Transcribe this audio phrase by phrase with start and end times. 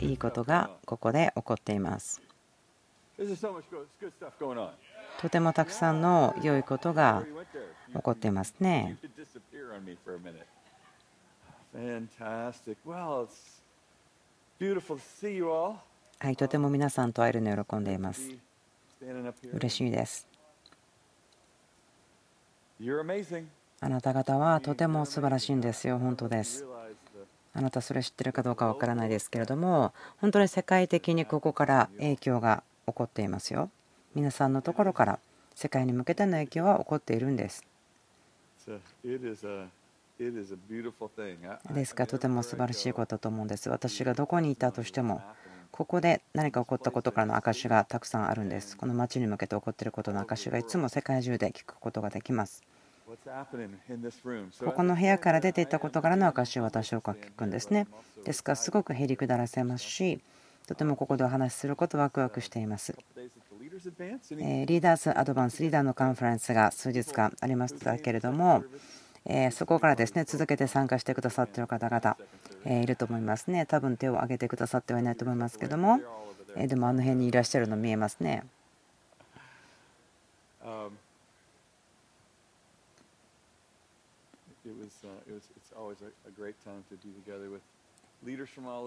[0.00, 2.20] いいことがここで起こっています。
[5.20, 7.24] とてもたくさんの良いことが
[7.92, 8.96] 起こっていますね。
[16.20, 18.30] はい、とても皆さんと会えるのを喜んでいます。
[19.52, 20.26] 嬉しいです。
[23.80, 26.64] あなた方はとても素晴らしいんですよ、本当です。
[27.58, 33.68] あなたそれ知ってるかどうかわからないですけれども、本当に世界的にここから影響が起こっていますよ。
[34.14, 35.18] 皆さんのところから
[35.56, 37.66] 世界に向けての影響は起こっているんです。
[41.74, 43.68] ですからとても素晴らしいことだと思うんです。
[43.68, 45.20] 私がどこにいたとしても、
[45.72, 48.76] ここで何か起こったことからの証がたくさんあるんです。
[48.76, 52.62] この街に向けて起こっていることの証がいつも世界中で聞くことができます。
[54.64, 57.86] ここの部屋から出ていったことからの証を私は聞くんですね。
[58.24, 60.20] ですからすごくへりくだらせますし、
[60.66, 62.94] とてもここでお話しすることワクワクしています。
[62.94, 68.62] リーダーズ・アドバンス・リーダーのカンファレンスが数日間ありましたけれども、
[69.52, 72.18] そこからですね続けて参加してくださっている方々
[72.82, 73.64] いると思いますね。
[73.64, 75.98] 多分手を挙げてくださってはいないと思いますけども、
[76.54, 78.44] でもあの辺にいらっしゃるの見えますね。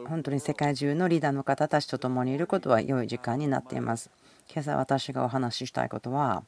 [0.07, 4.11] 本当に世界中のリーダーの方たちと共にいることは良い時間になっています。
[4.51, 6.43] 今朝私がお話ししたいことは、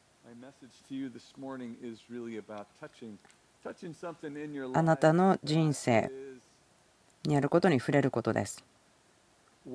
[4.74, 6.12] あなたの人生
[7.24, 8.66] にあることに触れることです。
[9.66, 9.72] ど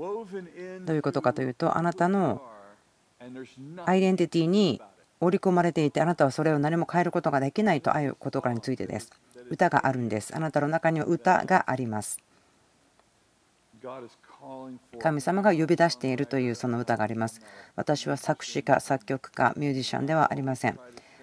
[0.92, 2.42] ういうことかというと、あなたの
[3.86, 4.82] アイデンティティに
[5.20, 9.10] 織り込まれていて、あなたはそれを何も変えることができないということからについてです。
[9.50, 10.34] 歌があるんです。
[10.36, 12.18] あなたの中には歌があります。
[14.98, 17.40] 神様が呼び出しているというその歌があります。
[17.76, 20.78] 私は作詞家、作曲家、ミュージシャンではありません。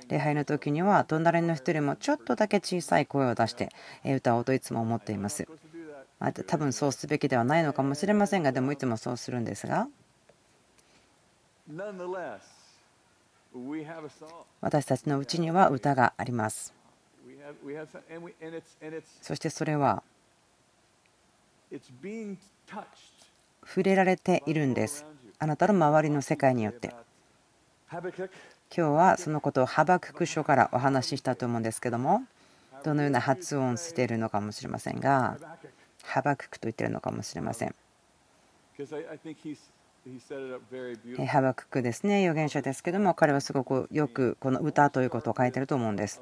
[0.08, 3.70] 礼拝の時には隣の人よりもちょっとだけ小さい声を出して
[4.06, 5.48] 歌おうといつも思っています。
[6.20, 9.88] まあ、多分そうすべきではないのかもしれませんが、でもいつもそうするんですが。
[14.62, 16.74] 私たちのうちには歌があります。
[19.22, 20.04] そしてそれは
[23.66, 25.06] 触れられているんです。
[25.40, 26.94] あなたの周りの世界によって。
[28.76, 32.24] 今日はそのことをハバクク書からお話ししたと思うんですけども
[32.84, 35.38] どのような発音しているのかもしれませんが
[36.04, 37.76] ハバククと言っているのかもしれません。
[41.28, 46.22] ハバククですね預言者ですけども彼はすごくよくこの歌ということを書いてると思うんです。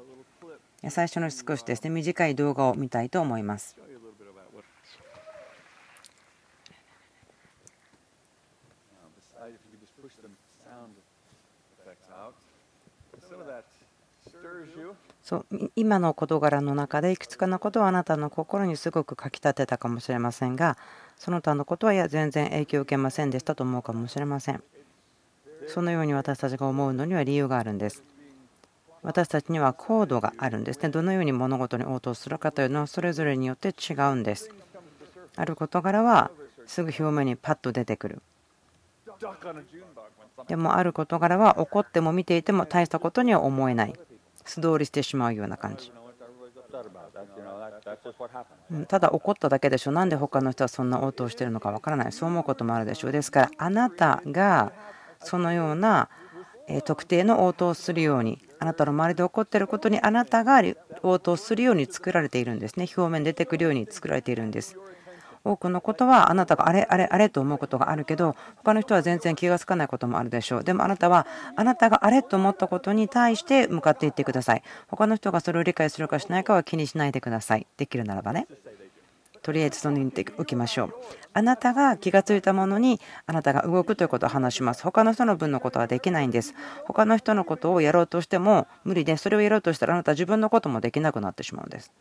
[0.90, 3.76] 最初の少しですね短い動画を見たいと思います。
[15.22, 20.76] そう今の事柄の中でいくつかのことはあなたの心にすごくかきたてたかもしれませんが
[21.16, 24.62] その他のことはいや全然影響を受けませんでしたと思うかもしれません
[25.66, 28.02] そのように私たちが思うのには理由があるんです
[29.04, 30.88] 私たちにはコードがあるんですね。
[30.88, 34.50] どのように物事に応答するかというのはそれぞれによって違うんです。
[35.36, 36.30] ある事柄は
[36.66, 38.22] すぐ表面にパッと出てくる。
[40.48, 43.94] でもある事柄は怒っても見ていても大したことには思えない。
[44.46, 45.92] 素通りしてしまうような感じ。
[48.88, 49.92] ただ怒っただけでしょ。
[49.92, 52.12] なんで他の人はそんな応答してるのかわからない。
[52.12, 53.12] そう思うこともあるでしょう。
[53.12, 54.72] ですからあなたが
[55.20, 56.08] そのような
[56.84, 60.62] 特定の応答をするようにあなたの周りで起こっていることにあなたが
[61.02, 62.88] 応答するように作られているんですね。
[62.96, 64.76] 表面出てくるように作られているんです。
[65.44, 70.64] 多くのことはあなたがあれあれあれと思うことがあるけど他の人は全然気が付かないこともあるでしょう。
[70.64, 74.62] でもあなたはあなたがあれと思ったことに対して向かっていってください。
[74.88, 77.66] 他の人がそれを理解するかしないかは気にしないでください。
[77.76, 78.46] できるならばね。
[79.44, 80.94] とりあえずそのように言っておきましょう。
[81.34, 84.82] あなたが気がついたものにあなたが動くということを話します。
[84.82, 86.54] 他の人の分のことはできないんです。
[86.86, 91.92] 他の人のことをやろうとしても無理でそれをやろうとしたらあなたは自分のこともできなくなってしまうんです。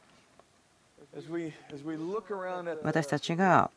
[2.81, 3.69] 私たちが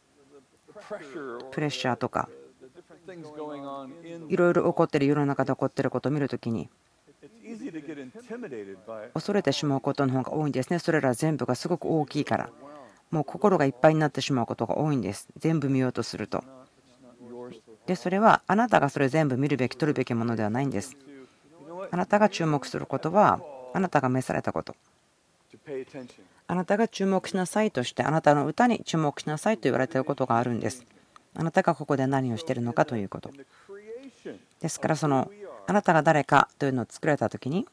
[1.50, 2.28] プレッシャーとか
[4.28, 6.70] いろいろ起こっている世の中で起こっていることを見るときに
[9.12, 10.78] 恐れてしまうことの方が多いんですね。
[10.78, 12.48] それら全部がすごく大きいから。
[13.10, 15.28] もう心がいっぱいになってしまうことが多いんです。
[15.38, 16.42] 全部見ようとすると。
[17.86, 20.96] でそれはあなたがそれ全部見るべき取るべきものではないんです。
[21.90, 23.40] あなたが注目することは
[23.74, 24.74] あなたが召されたこと。
[26.48, 30.84] あなたが注目しなさいとしてあなたの歌に注目しなさいと言われていることがあるんです。
[31.34, 33.30] あなたがここで何をしているのかということ。
[34.60, 35.30] ですからその
[35.66, 37.66] あなたが誰かというのを作られた時に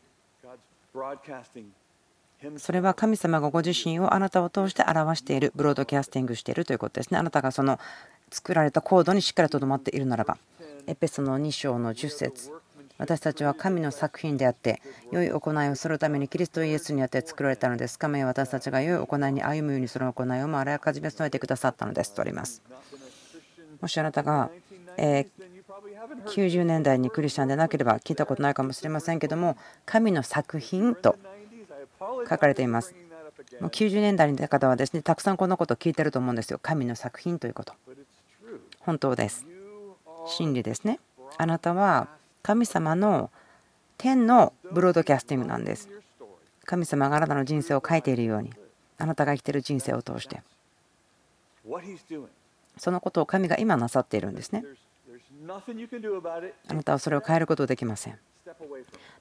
[2.57, 7.17] それは神様がご自身をあなたを通して表しているブロードキャスティングしているということですね。
[7.17, 7.79] あなたがその
[8.31, 10.37] 作られたコードにしっかりとどまっているならば
[10.87, 12.51] エペソの2章の10節。
[12.99, 14.81] 私たちは神の作品であって
[15.11, 17.97] 良い行いをするためにキリストイエスによって作られたのです。
[17.97, 22.13] 神は私たちが良い行いに歩むようにその行いをもあらかじめ備えてくださったのです。
[22.13, 22.61] とあります。
[23.81, 24.51] もしあなたが
[26.27, 31.17] 90年代にクリスチャンでなければ聞いたことないかもしれませんけども神の作品と
[32.29, 32.95] 書かれています。
[33.59, 36.59] もう90年代の方はですねたくさんこのことを聞いてると思うんですよ。
[36.61, 37.73] 神の作品ということ。
[38.79, 39.45] 本当です。
[40.27, 40.99] 真理ですね。
[41.37, 42.07] あなたは
[42.41, 43.31] 神様の
[43.97, 45.89] 天のブロードキャスティングなんです。
[46.65, 48.53] 神様があなたの人生を書いているように
[48.97, 50.41] あなたが生きている人生を通して。
[52.77, 54.63] そのことを神が今なさっているんですね。
[56.67, 58.19] あなたはそれを変えることできません。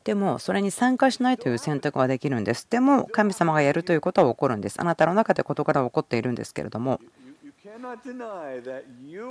[0.05, 2.67] でもそれに参加しないという選択はできるんです。
[2.69, 4.81] でも神様がやるということは起こるんです。
[4.81, 7.01] あなたの中で事柄は起こっているんですけれども。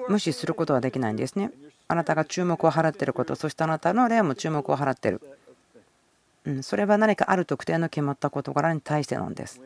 [0.08, 1.52] 無視することはできないんですね。
[1.88, 5.22] あなたが注目を払っていることそしてあなたの霊も注目を払っている。
[6.46, 9.62] うんそれは何かある特定の決まった事柄に対してなんです。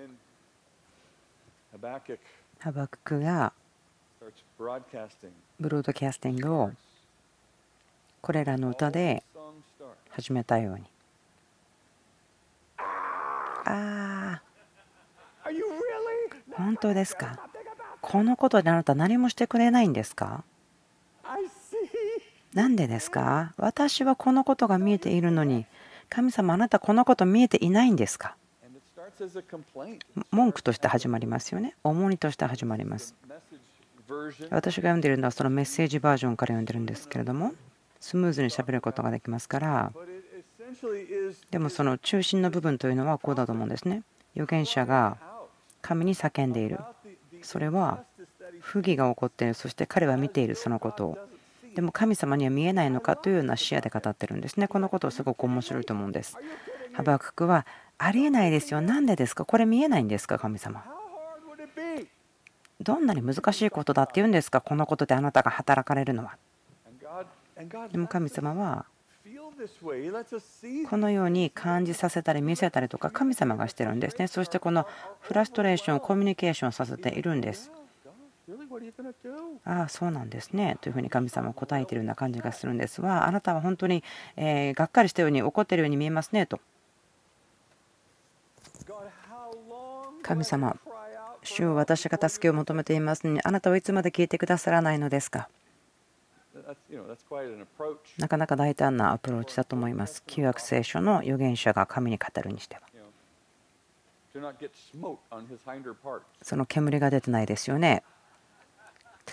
[2.60, 3.54] ハバククが
[5.60, 6.72] ブロードキャスティングを
[8.22, 9.24] これらの歌で
[10.16, 10.84] 始めたように。
[13.66, 14.42] ああ
[16.54, 17.38] 本当ですか？
[18.00, 20.46] このことであなた何もしてくれないんですか？
[22.54, 23.54] なんでですか？
[23.58, 25.66] 私はこのことが見えているのに
[26.08, 28.38] 神様あなたこのこと見えていないんですか？
[30.32, 31.76] 文句として始まりますよね。
[31.84, 33.16] 重荷として始まります。
[34.50, 37.54] 私が読んでいるのはそのメッセージバージョンから読んでるんですけれども
[38.06, 39.92] スムーズにしゃべることができますから
[41.50, 44.04] でもその中心の部分というのはこうだと思うんですね。
[44.36, 45.18] 預言者が
[45.82, 46.78] 神に叫んでいる。
[47.42, 48.04] それは
[48.60, 49.56] 不義が起こっている。
[49.56, 51.18] そして彼は見ているそのことを。
[51.74, 54.68] でも神様には見えないのかというような視野で語ってるんですね。
[54.68, 56.38] このことをすごく面白いと思うんです。
[56.94, 57.66] ハバククは
[57.98, 58.82] ありえないですよ。
[58.82, 59.46] なんでですか？
[59.46, 60.38] これ見えないんですか？
[60.38, 60.84] 神様。
[62.82, 64.62] どんなに難しいことだって言うんですか？
[64.62, 66.38] このことであなたが働かれるのは。
[67.92, 68.86] でも神様は
[70.90, 74.28] このように感じさせたり見せたりとか神様がしてるんですね。
[74.28, 74.86] そしてこの
[75.22, 77.72] フラストレーションをコミュニケーションさせているんです。
[79.64, 80.78] ああそうなんですね。
[80.82, 84.04] というふうに神様は答えているような感じがするんですがあなたは本当に
[84.36, 86.60] えがっかりしたように怒っているように見えますねと。
[90.22, 90.78] 神様
[91.42, 95.50] 主を私が助けを求めていますのにあなたはいつまで聞いてくださらないのですか？
[98.18, 100.24] なかなか大胆なアプローチだと思います。
[100.26, 102.82] 旧約聖書の預言者が神に語るにしては。
[106.42, 108.04] その煙が出てないですよね。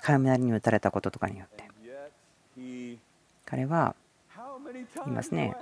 [0.00, 1.68] 雷に打たれたこととかによって。
[3.44, 3.94] 彼は
[5.04, 5.54] 言いますね。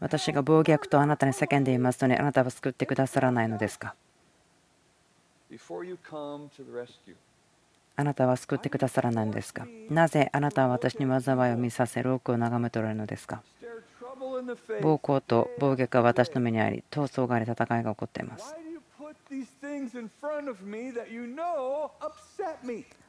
[0.00, 3.94] 私が暴虐とあなたに叫んでいますのにあなたは救ってくださらないのですか？
[7.94, 9.66] あなたは救ってくださらないのですか？
[9.90, 13.42] なぜあなたは私に災いを見させロークを眺めておられるのですか？
[14.80, 18.54] 暴行と暴虐が私の目にあり闘争があり戦いが起こっています。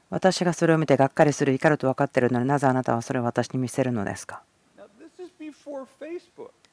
[0.09, 4.43] 私がそれを見てがっかりする怒ると分かっているのになぜあなたはそれを私に見せるのですか？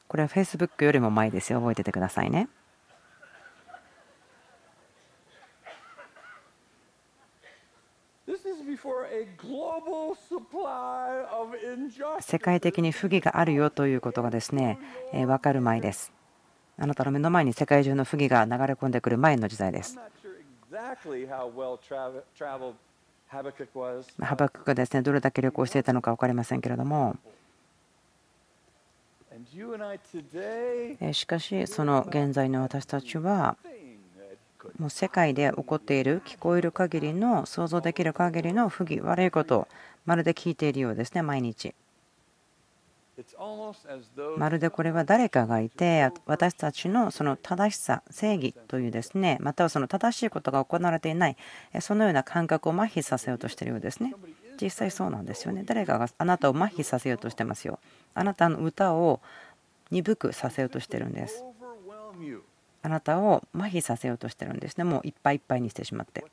[0.07, 1.59] これは Facebook よりも前ですよ。
[1.59, 2.49] 覚えててくださいね
[12.19, 14.79] 世界的に不義があるよということがですね
[15.13, 16.11] 分かる前です。
[16.77, 19.99] あなたの目の前に世界中の不義が流れ込んでくる前の時代です。
[24.19, 27.15] ハバククがですねどれだけ旅行していたのか分かりませんけれども
[31.13, 33.55] しかしその現在の私たちは
[34.81, 39.67] もう世界で起こっている聞こえる限りの想像できる限りの不義悪いことを
[40.07, 41.75] まるで聞いているようですね毎日。
[44.37, 51.37] まるでこれは誰かがいて私たちのその正しさ正義というですねまたはその正しいことが行われていない
[51.81, 54.15] そのような感覚を麻痺させようとしているようですね。
[54.59, 55.63] 実際そうなんですよね。
[55.63, 57.77] 誰かがあなたを麻痺させようとしてますよ。
[58.15, 59.19] あなたの歌を
[59.91, 61.43] 鈍くさせようとしてるんです
[62.83, 64.83] あなたを麻痺させようとしてるんですね。
[64.83, 66.25] もういっぱいいっぱいにしてしまって。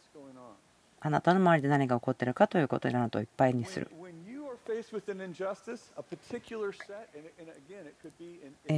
[1.00, 3.88] あなたの周りで何が起こっているかということであなたをいっぱいにする。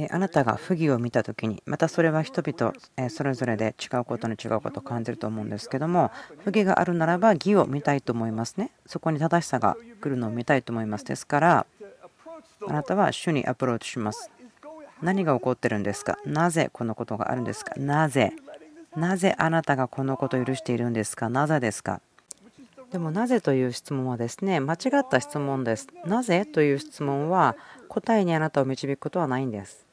[0.09, 2.73] あなたが不義を見た時にまたそれは人々
[3.09, 6.11] それぞれで違うことに違うことを感じると思うんですけども
[6.43, 8.71] 不義があるならば義を見たいと思いますね。
[8.85, 11.03] そこに正しさが来るのを見たいと思います。
[11.03, 11.65] ですから
[12.67, 14.29] あなたは主にアプローチします
[15.01, 16.17] 何が起こってるんですか？
[16.25, 17.73] なぜこのことがあるんですか？
[17.77, 18.33] なぜ？
[18.95, 21.29] なぜあなたがこのことを許しているんですか？
[21.29, 22.01] なぜですか？
[22.91, 25.87] でもなぜという質問はですね間違った質問です。
[26.05, 27.55] なぜという質問は
[27.87, 29.85] 答えにあなたを導くことはないんです。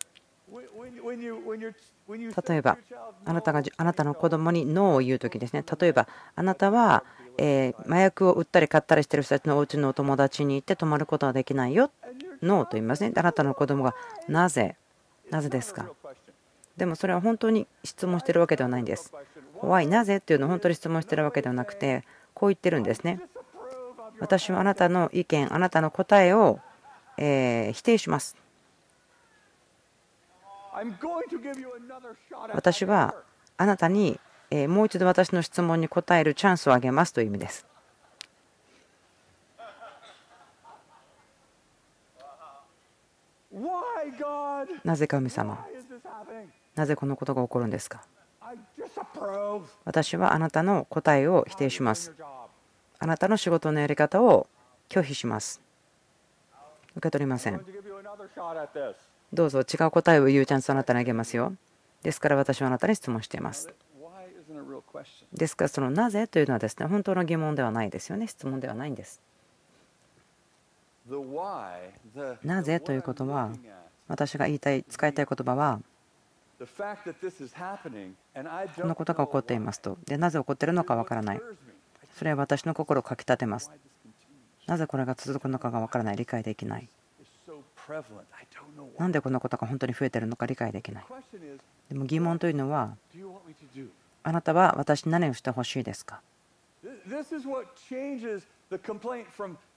[2.49, 2.77] 例えば
[3.25, 5.65] あなたがあなたの子供にノーを言う時ですね。
[5.81, 7.05] 例えばあなたは
[7.39, 11.93] え麻薬を売ったり買ったりしてる人たちのお家のお友達に行って泊まることはできないよ。
[12.43, 13.13] ノーと言いますね。
[13.15, 13.95] あなたの子供が
[14.27, 14.75] なぜ
[15.31, 15.87] なぜですか？
[16.77, 19.13] でもそれは本当に質問してるわけではないんです。
[19.59, 22.05] 怖いなぜっていうのを本当に質問してるわけではなくて
[22.35, 23.21] こう言ってるんですね。
[24.21, 26.61] 私はあなたの意見あなたの答えを、
[27.17, 28.37] え否定します。
[32.55, 33.15] 私は
[33.57, 34.21] あなたに
[34.51, 37.67] えもう一度私の質問に答えるチャンスをあげますという意味です。
[44.85, 45.67] なぜ神様
[46.75, 48.03] なぜこのことが起こるんですか？
[49.85, 52.15] 私はあなたの答えを否定します。
[52.99, 54.47] あなたの仕事のやり方を
[54.89, 55.61] 拒否します。
[56.97, 57.65] 受け取りません。
[59.33, 61.53] どうぞ違う答えを言うチャンスをあなたにあげますよ。
[62.03, 63.69] ですから私はあなたに質問しています。
[65.33, 69.21] ですからそのなぜというのはですね本当の疑問ではないですよね質問ではないんです。
[72.43, 73.51] なぜということは
[74.09, 75.81] 私が言いたい使いたい言葉は
[76.59, 76.67] こ
[78.87, 79.97] のことが起こっていますと。
[80.07, 81.41] で、なぜ起こっているのかわからない。
[82.17, 83.71] それは私の心をかきたてます。
[84.67, 86.89] なぜこれが続くのかがわからない、理解できない。
[88.99, 91.05] なんでこのことが本当に増えているのか理解できない。
[91.89, 92.97] でも疑問というのは、
[94.25, 96.21] あなたは私に何をしてほしいですか？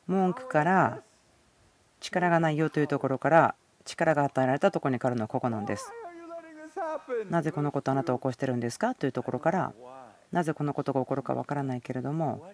[0.08, 1.02] 文句から
[2.00, 5.92] 力がないよというところから力が与えられたところに変わるのはここなんです。
[7.30, 8.96] なぜこのことあなたを起こしてるんですか？
[8.96, 9.74] というところから
[10.32, 12.54] なぜこのことが起こるかわからないけれども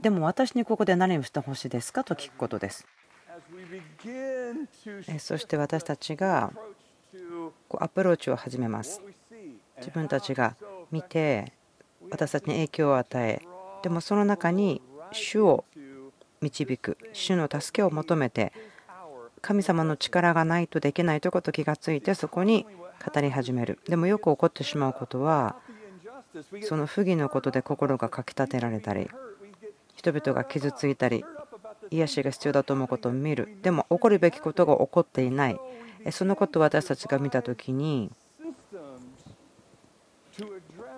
[0.00, 2.86] でも私にここで何をしてほしいですかと聞くことです。
[5.18, 6.52] そして私たちが
[7.78, 9.02] アプローチを始めます。
[9.78, 10.56] 自分たちが
[10.90, 11.52] 見て
[12.10, 13.42] 私たちに影響を与え
[13.82, 15.64] でもその中に主を
[16.42, 18.52] 導く主の助けを求めて
[19.42, 22.66] 神様の力がないとできないということ気がついてそこに
[23.14, 23.78] 語り始める。
[23.88, 25.56] でもよく起こってしまうことは
[26.62, 29.08] その不義のことで心がかきたてられたり
[29.96, 31.24] 人々が傷ついたり
[31.90, 33.58] 癒しが必要だと思うことを見る。
[33.62, 35.60] でも起こるべきことが起こっていない。
[36.10, 38.10] そのことを私たちが見た時に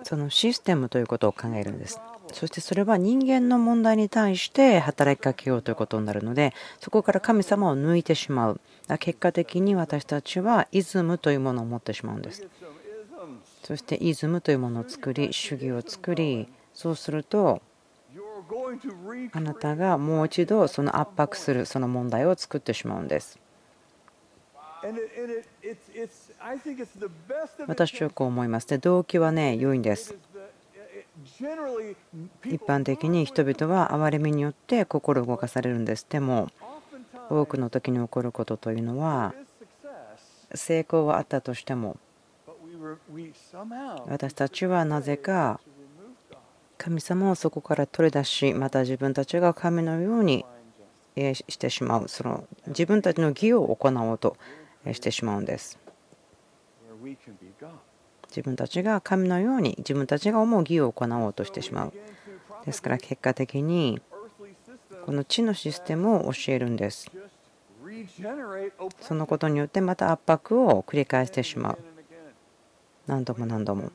[0.03, 1.99] そのシステムということを考えるんです。
[2.31, 8.61] そしてそれは人間の問題に対して働きかけようということになるのでそこから神様を抜いてしまう。
[8.99, 12.47] 結果的に私たちはイズムというものを持ってしまうんです。
[13.63, 17.61] そしてイズムというものを作り主義を作りそうすると
[19.31, 23.39] あなたがもう一度その圧迫するその問題を作ってしまうんです
[27.67, 28.67] 私はこう思います。
[28.67, 30.15] で動機はね良いんです。
[32.45, 36.05] 一般的に人々は憐れみによって心を動かされるんです。
[36.09, 36.49] でも
[37.29, 39.33] 多くの時に起こることというのは
[40.53, 41.97] 成功はあったとしても
[44.07, 45.59] 私たちはなぜか
[46.77, 50.45] 神様をそこから取り出しまた自分たちが神のように
[51.15, 52.07] してしまう。
[52.09, 54.35] その自分たちの義を行おうと
[54.91, 55.79] してしまうんです。
[58.29, 61.93] 自分たちが神のように自分たちが思う義を行おうとしてしまう。
[62.65, 64.01] ですから結果的に
[65.05, 67.11] この地のシステムを教えるんです。
[69.01, 71.77] そのことによってまた圧迫を繰り返してしまう。
[73.05, 73.91] 何度も何度も。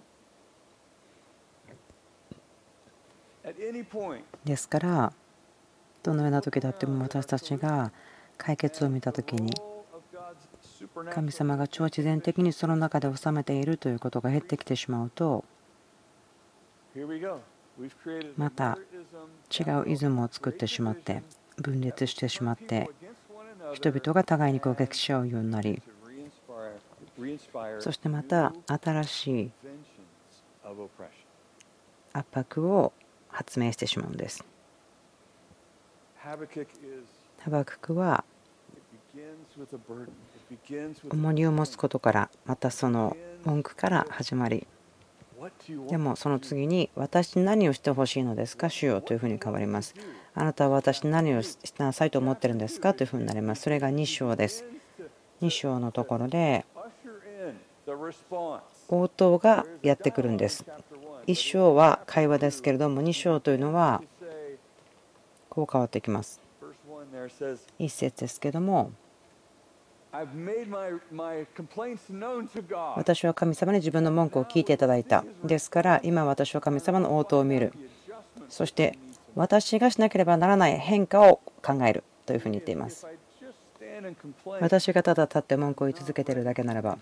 [4.44, 5.12] ですから
[6.02, 7.90] どのような時だっても私たちが
[8.36, 9.50] 解決を見た時に
[11.10, 15.44] 神様が超自然的にその中で収めているということが減ってきてしまうと
[18.36, 18.78] また
[19.50, 21.22] 違うイズムを作ってしまって
[21.56, 22.90] 分裂してしまって
[23.72, 25.82] 人々が互いに攻撃し合うようになり
[27.80, 29.50] そしてまた新しい
[32.12, 32.92] 圧迫を
[33.28, 34.44] 発明してしまうんです。
[36.18, 38.24] ハバククは
[41.10, 44.66] 重荷を持つことからまたその文句から始まり
[45.88, 48.68] でもその次に私何をしてほしいのですか？
[48.68, 49.94] 主よというふうに変わります。
[50.34, 52.92] あなたは私何をしなさいと思ってるんですか？
[52.92, 53.62] というふうになります。
[53.62, 54.64] それが2章です。
[55.40, 56.64] 2章のところで
[58.88, 60.64] 応答がやってくるんです。
[61.28, 64.02] 1章は会話ですけれども2章というのは
[65.48, 66.40] こう変わってきます。
[67.78, 68.90] 1節ですけども
[72.96, 75.24] 私は神様に自分の文句を聞いていただいた。
[75.44, 77.72] ですから今私は神様の応答を見る。
[78.48, 78.98] そして
[79.34, 83.06] 私がしなければならない変化を考えるというふうに言っています。
[84.60, 86.98] 私がただ立って文句を言い続けているだけならば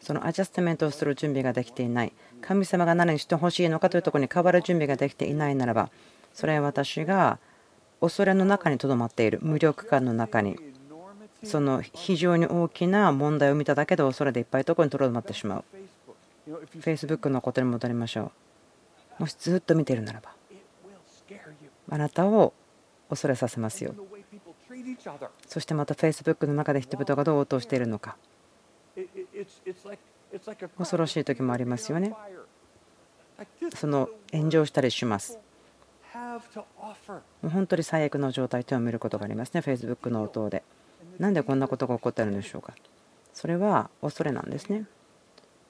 [0.00, 2.12] そのアジャストメントをする準備ができていない
[2.42, 5.90] 神様が何にしてほしいのかというところに変わる準備ができていないならば
[6.34, 7.38] それは私が
[8.00, 10.56] 恐れの中にとどまっている無力感の中に
[11.46, 15.64] その非常に大きな問題を見ただけで恐れでいっぱいところにとどまってしまう。
[16.80, 18.32] Facebook のことに戻りましょ
[19.18, 19.22] う。
[19.22, 20.30] もしずっと見ているならば
[21.88, 22.52] あなたを
[23.08, 23.94] 恐れさせますよ。
[25.46, 28.16] そしてまた Facebook の中で人々がどう応答しているのか。
[30.76, 32.14] 恐ろしい時もありますよね。
[33.74, 35.38] その炎上したりします。
[37.42, 40.62] 本当に最悪の状態というのを見ることがありますね Facebook の応答で。
[41.18, 42.74] なんでこんなことが起こってるんでしょうか。
[43.32, 44.86] それは恐れなんですね。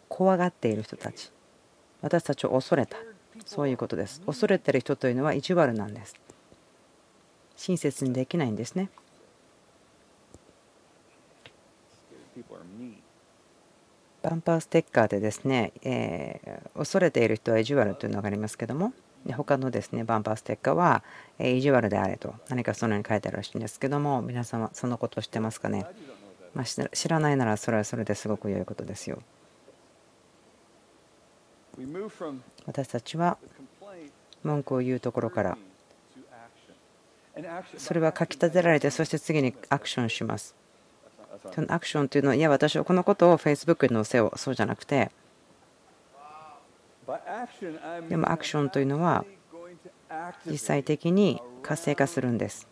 [0.08, 1.32] 怖がっている人たち。
[2.00, 2.96] 私たちを恐れた。
[3.44, 4.20] そういうことです。
[4.22, 6.14] 恐れてる人というのは意地悪なんです。
[7.56, 8.90] 親切にできないんですね。
[14.22, 18.92] バンパーステッカーでですね、えー、恐れている人は意地悪というのがありますけども。
[19.26, 21.02] で他のですねバンパーステッカーは、
[21.38, 25.84] え意地悪であれと何かそのように書いてあるらしいんですけども皆様そのことを知ってますかね、
[26.54, 29.20] まあ、知らないならそれはそれですごく良いことですよ。
[32.64, 33.36] 私たちは
[34.42, 35.58] 文句を言うところから
[37.76, 40.54] それは書き立てられてそして次にアクションします。
[41.54, 45.10] そのアクションというのはいや私はこのことを Facebook に載せようそうじゃなくて
[48.08, 49.24] でもアクションというのは
[50.46, 52.68] 実際的に活性化するんです。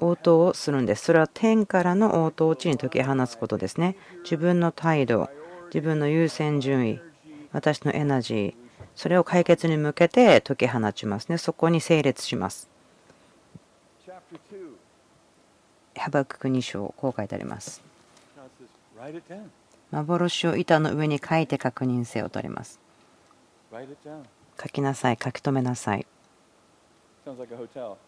[0.00, 1.04] 応答をするんです。
[1.04, 3.96] それは天からの応答を地に解き放つことですね。
[4.22, 5.28] 自分の態度
[5.66, 7.00] 自分の優先順位
[7.52, 8.54] 私のエナジー
[8.94, 11.38] それを解決に向けて解き放ちますね。
[11.38, 12.68] そこに整列します。
[15.96, 17.82] ハバクク2章こう書いてあります。
[19.94, 22.80] 幻を板の上に書いて確認せよとります。
[24.60, 26.06] 書きなさい、書き留めなさい。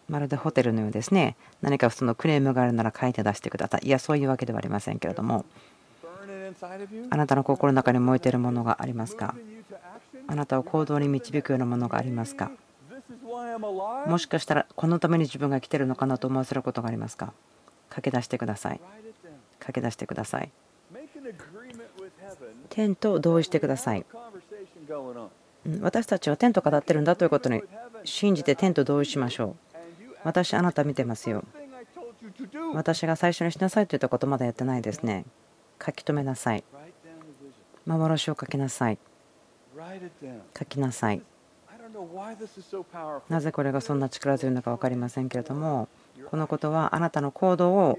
[0.09, 1.35] まるでホテルのようですね。
[1.61, 3.87] 何かそのクレームがあるなら書いて出してください。
[3.87, 5.45] いや、そういうわけではありませんけれども、
[7.09, 9.33] あなたの心の中に燃えているものがありますか？
[10.27, 12.51] あなたを行動に導くようなものがありますか？
[14.05, 17.33] もしかしたらこのために自分が来てるのかなと思わせることがありますか？
[17.95, 18.81] 書き出してください。
[19.65, 20.51] 書き出してください。
[22.77, 24.05] 天と同意してください。
[25.81, 27.63] 私たちは天と語ってるんだということに
[28.03, 29.55] 信じて天と同意しましょ
[30.03, 30.15] う。
[30.23, 31.43] 私、あなた見てますよ。
[32.75, 35.25] 私が最初にしなさいといったことまだやってないですね。
[35.83, 36.63] 書き留めなさい。
[37.87, 38.99] 幻を書きなさい。
[40.55, 41.23] 書きなさい。
[43.27, 45.87] なぜこれがそんな力強いのか分かりませんけれども、
[46.29, 47.97] このことはあなたの行動を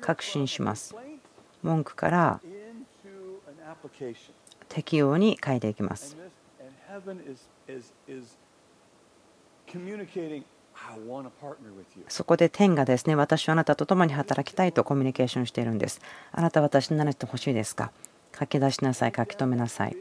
[0.00, 0.96] 確信します。
[1.62, 2.40] 文句から
[4.68, 6.16] 適用に変えていきます。
[12.08, 16.00] そこで天がですね、私はあなたと共に働きたいとコミュニケーションしているんです。
[16.32, 17.92] あなたは私に何してほしいですか？
[18.38, 19.96] 書き出しなさい、書き留めなさい。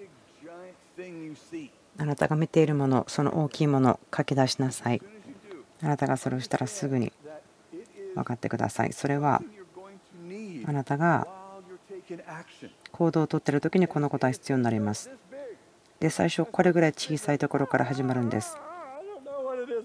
[1.98, 5.02] あなたが見ているもの、その大きいもの、書き出しなさい。
[5.82, 7.14] あなたがそれをしたらすぐに
[8.16, 8.94] 分かってください。
[8.94, 9.44] それは
[10.66, 11.28] あなたが
[12.92, 15.12] 行動をとっている時にこのことは必要になります。
[16.00, 18.58] で最初これぐらい小さいところから始まるんです。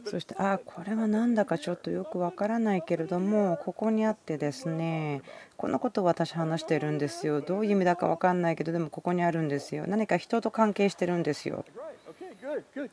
[0.05, 5.23] そしてああこれはなんだかちょっとよくわからないけれどもここにあってですね
[5.57, 7.41] このことを私話してるんですよ。
[7.41, 9.85] どういう意味だかわかんないけどでもここにあるんですよ。
[9.87, 11.65] 何か人と関係してるんですよ。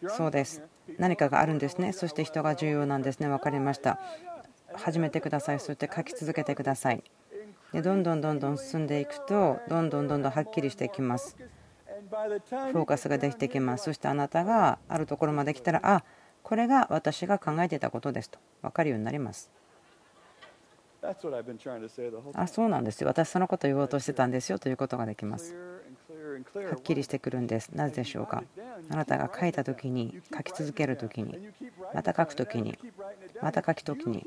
[0.09, 0.61] そうです。
[0.97, 1.93] 何かがあるんですね。
[1.93, 3.27] そして人が重要なんですね。
[3.27, 3.99] 分かりました。
[4.73, 5.59] 始めてください。
[5.59, 7.03] そして書き続けてください。
[7.81, 11.35] どんどんどんどん進んでいくとどんどんどんどんはっきりしてきます。
[11.38, 13.85] フォーカスができてきます。
[13.85, 16.03] そしてあなたがあるところまで来たらあ
[16.43, 18.39] これが私が考えていたことですと。
[18.61, 19.51] 分かるようになります。
[21.03, 23.07] あそうなんですよ。
[23.07, 24.59] 私そのことを言おうとしてたんですよ。
[24.59, 25.55] ということができます。
[26.55, 27.69] はっきりしてくるんです。
[27.69, 28.43] なぜでしょうか。
[28.89, 31.49] あなたが書いた時に書き続ける時に
[31.93, 32.77] また書く時に
[33.41, 34.25] また書く時に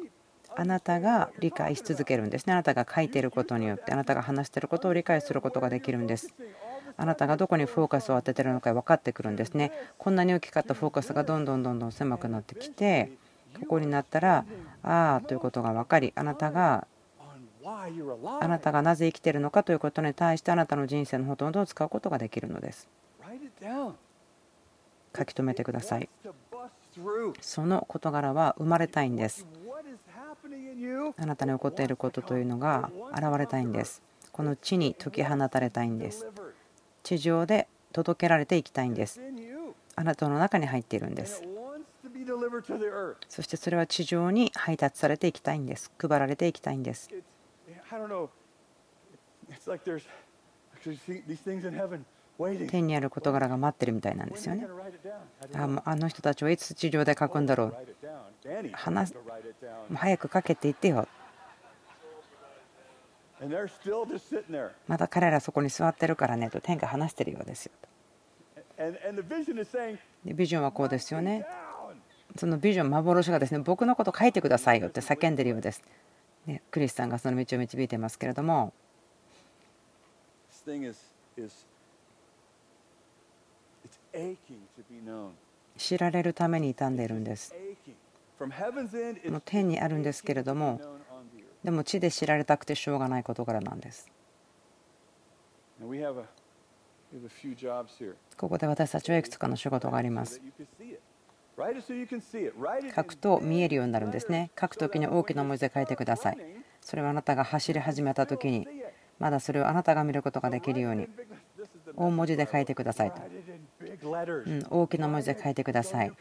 [0.59, 2.53] あなたが理解し続けるんですね。
[2.53, 6.35] あなたが書いていることによってあなたが話してることを理解することができるんです。
[6.97, 9.71] あなたがどこにフォーカスを当ててるのか分かってくるんですね。
[9.99, 13.13] こんなに大きかったフォーカスがどんどんどんどん狭くなってきて
[13.61, 14.45] ここになったら
[14.83, 16.89] ああということが分かりあなたが
[17.65, 22.89] あなたがなぜ生きているのかということに対してあなたの人生のほとんどを使うことができるのです。
[25.17, 26.09] 書き留めてください。
[27.41, 29.47] その事柄は生まれたいんです。
[31.17, 34.03] あなたに起こっていることというのが現れたいんです。
[34.33, 36.27] この地に解き放たれたいんです。
[37.03, 39.21] 地上で届けられていきたいんです。
[39.97, 41.43] あなたの中に入っているんです。
[43.29, 45.91] そしてそれは地上に配達されていきたいんです。
[45.99, 47.09] 配られていきたいんです。
[52.69, 54.67] 天にある事柄が待ってるみたいなんですよね。
[55.85, 57.77] あの人たちはいつ地上で書くんだろう。
[58.73, 59.15] 話
[59.95, 61.09] 早く書けて言ってよ。
[64.87, 67.89] また彼らそこに座ってるからねと天が話してるようですよと。
[70.25, 71.45] ビジョンはこうですよね。
[72.37, 75.83] そのビジョン、幻がですね僕のこと書いてくださいよって叫んでるようです。
[76.47, 78.73] ね、クリスさんがその道を導いてますけれども。
[85.77, 87.55] 知られるために傷んでいるんです。
[88.41, 90.81] もう天にあるんですけれども、
[91.63, 94.11] でも地で知られたくてしょうがない事柄なんです。
[98.37, 100.41] ここで私たちはいくつかの仕事があります。
[102.95, 104.51] 書くと見えるようになるんですね。
[104.59, 106.39] 書くときに大きな文字で書いてください。
[106.81, 108.69] それはあなたが走り始めたときに、
[109.19, 111.09] まだそれをあなたが見ることができるように、
[111.97, 113.21] 大文字で書いてくださいと。
[114.47, 116.13] うん、大きな文字で書いてください。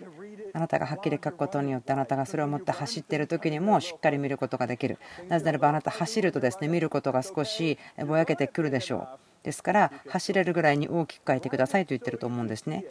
[0.53, 4.97] あなたがはっきり書くことによってあなたがそれを持って走っている時にもしっかり見ることができる。
[5.27, 9.07] なぜならばあなた走るとですね見ることが少しぼやけてくるでしょう。
[9.43, 12.85] ですから走れるぐらいに大きく書いてくださいと言ってると思うんですね。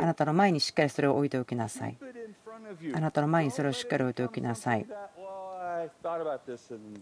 [0.00, 1.96] あなたの前にしっかりそれを置いておきなさい。
[2.94, 4.86] あなたの前にそれをしっかり置いておきなさい。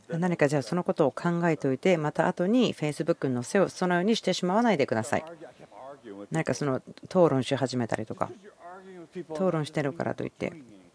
[0.08, 5.24] 何かじゃあそのことを考えておいてまた後に Facebook に載せをそのようにしてしまわないでください。
[6.30, 8.30] 何かその討論し始めたりとか
[9.30, 10.52] 討論してるからといって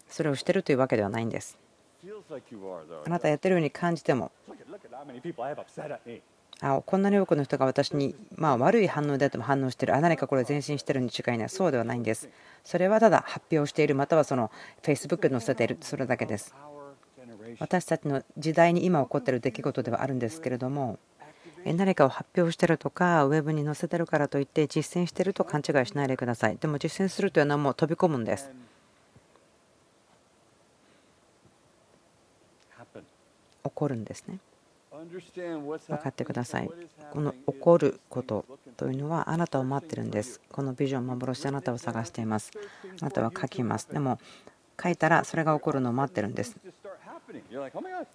[0.07, 1.57] それをしてるというわけではないんです。
[3.05, 4.31] あなたやってるように感じても
[6.63, 12.29] あこんなに多くの人が私にまあ悪い反応であっても反応してるあ何かこれ前進してるに違いないそうではないんです
[12.63, 14.51] それはただ発表しているまたはその
[14.83, 16.53] Facebook に載せているそれだけです
[17.59, 20.99] 私たちの時代に今起こっている出来事ではあるんですけれども
[21.65, 26.57] 何かを発表してるとかウェブに載せてるからといって実践してると勘違いしないでください。
[26.57, 28.49] でも実践するというのはもう飛び込むんです。
[33.63, 34.39] 起こるんですね。
[34.91, 36.69] 分かってください。
[37.11, 40.41] この起こることというのはあなたを待ってるんです。
[40.51, 42.51] このビジョン幻であなたを探しています。
[43.01, 43.87] あなたは書きます。
[43.91, 44.19] でも
[44.81, 46.55] 書いたらそれが起こるのを待ってるんです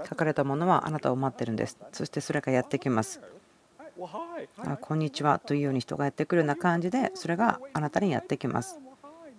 [0.08, 1.78] 書かれたものはあなたを待ってるんです。
[1.92, 3.20] そしてそれがやってきます。
[4.58, 8.78] あこんにちはというように人がやってくるような感じでそれがあなたにやってきます。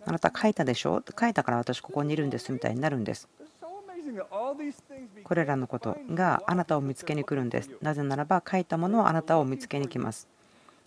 [0.06, 1.04] あなた書いたでしょ？
[1.20, 3.28] 書いたから私ここにいるんですみたいになるんです。
[5.24, 7.70] これらのことがあなたを見つけに来るんです。
[7.82, 10.28] なぜならば書いたものはあなたを見つけに来ます。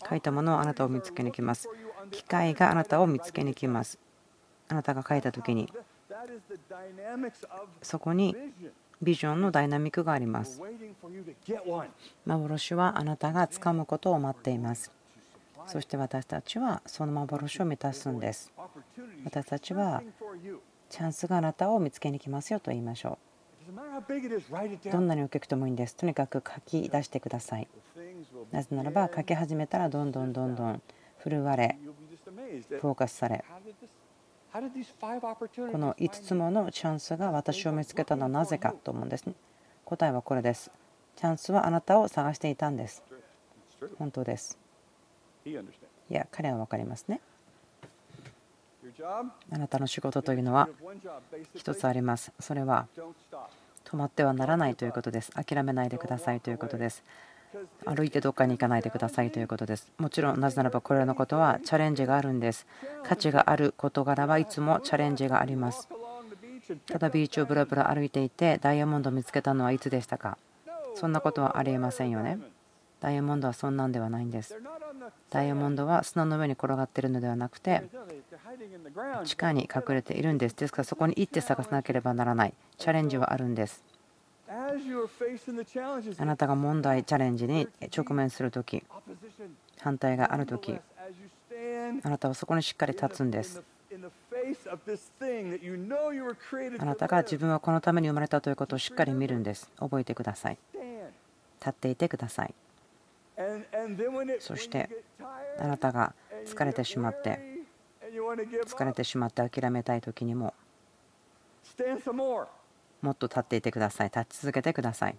[0.09, 1.69] 書いたものはあなたを見つけに来ます。
[2.09, 3.99] 機械があなたを見つけに来ます。
[4.67, 5.71] あなたが書いた時に
[7.81, 8.35] そこに
[9.01, 10.61] ビジョンのダイナミックがあります。
[12.25, 14.91] 幻はあなたがつかむことを待っています。
[15.67, 18.51] そして私たちはその幻を満たすんです。
[19.23, 20.01] 私たちは
[20.89, 23.17] チャンスがあなたを見つけに来ますよと言いましょう。
[24.91, 25.95] どんなに大きくてもいいんです。
[25.95, 27.67] とにかく書き出してください。
[28.51, 30.81] なぜならば書き始めたらどんどんどんどん
[31.19, 31.77] 振るわれ、
[32.81, 33.45] フォーカスされ、
[34.53, 34.59] こ
[35.77, 39.33] の5つものチャンスが私を見つけたのはなぜかと思うんですね。
[39.85, 40.69] 答えはこれです。
[41.15, 43.01] チャンスはあなたを探していたんです。
[43.97, 44.57] 本当です。
[45.45, 45.53] い
[46.13, 47.21] や、彼は分かりますね。
[49.51, 50.67] あなたの仕事というのは
[51.55, 52.33] 一つあります。
[52.39, 52.87] それは
[53.85, 55.31] 止まってはならないということです。
[55.31, 57.03] 諦めないでくださいということです。
[57.85, 59.91] 歩いてどっかに行かないでくださいということです。
[59.97, 62.65] もちろん、なぜならばこれらのことはチャレンジがあるんです。
[63.03, 65.87] 価値がある事柄はいつもチャレンジがあります。
[66.87, 70.37] ただビーチをぶらぶら歩いていてダイヤモンドを見つけたのはいつでしたか？
[70.95, 72.39] そんなことはありえませんよね。
[73.01, 74.55] ダイヤモンドはそんなんではないんです。
[75.31, 77.83] ダイヤモンドは砂の上に転がっているのではなくて
[79.25, 80.55] 地下に隠れているんです。
[80.55, 83.83] ですからそこに行って探さなければならないチャレンジはあるんです。
[86.17, 88.83] あなたが問題、チャレンジに直面するとき、
[89.79, 90.77] 反対があるとき、
[92.03, 93.63] あなたはそこにしっかり立つんです。
[96.79, 99.69] あなたが自分はこのために生まれたということをしっかり見るんです。
[99.77, 100.57] 覚えてください。
[101.59, 102.53] 立っていてください。
[104.39, 104.89] そして
[105.59, 106.13] あなたが
[106.45, 107.39] 疲れてしまって
[108.65, 110.53] 疲れてしまって諦めたい時にも
[113.01, 114.07] もっと立っていてください。
[114.07, 115.15] 立ち続けてください。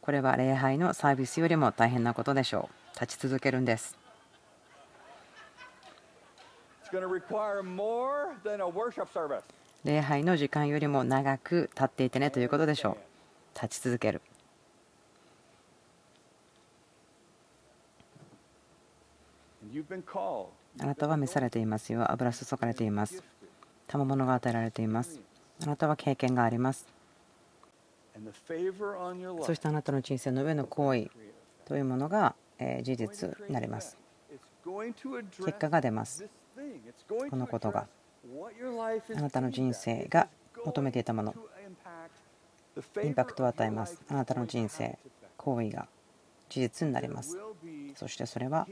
[0.00, 3.00] これは礼拝のサービスよりも大変なことでしょう。
[3.00, 3.96] 立ち続けるんです。
[9.84, 12.96] 礼拝の時間よりも長く立っていてねということでしょう。
[13.54, 14.20] 立ち続ける。
[20.80, 22.10] あなたは召されていますよ。
[22.10, 23.22] 油注がれています。
[23.86, 25.20] 賜物が与えられています。
[25.62, 26.86] あなたは経験があります。
[29.42, 31.10] そしてあなたの人生の上の行為
[31.64, 32.34] というものが
[32.82, 33.96] 事実になります。
[35.44, 36.26] 結果が出ます。
[37.30, 37.86] このことが
[39.16, 40.28] あなたの人生が
[40.64, 41.34] 求めていたもの、
[43.02, 44.02] インパクトを与えます。
[44.08, 44.98] あなたの人生、
[45.36, 45.88] 行為が
[46.48, 47.38] 事実になります。
[47.96, 48.66] そしてそれは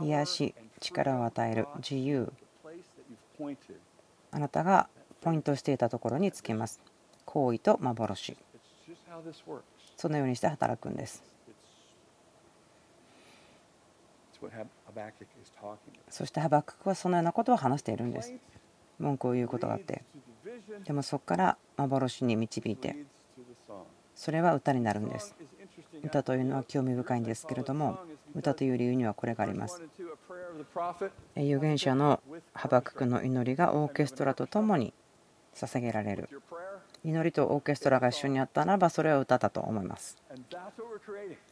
[0.00, 2.32] 癒し力を与える自由
[4.30, 4.88] あなたが
[5.20, 6.80] ポイントしていたところにつきます。
[7.24, 8.36] 行為と幻。
[9.96, 11.22] そのようにして働くんです。
[16.08, 18.32] そしてハバククはそのようなことを話しているんです。
[18.98, 20.04] 文句を言うことがあって。
[20.84, 22.96] でもそこから幻に導いて
[24.14, 25.34] それは歌になるんです。
[26.02, 27.98] 歌というのは興味深いんですけれども
[28.34, 29.82] 歌という理由にはこれがあります。
[31.36, 32.20] 預言者の
[32.52, 34.94] ハバククの祈りがオーケストラとともに
[35.54, 36.28] 捧げられる。
[37.04, 40.16] 祈りとオーケストラが一緒にあったならばそれは歌だと思います。